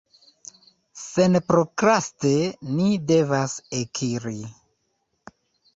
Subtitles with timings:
[1.01, 2.33] Senprokraste
[2.79, 4.37] ni devas ekiri.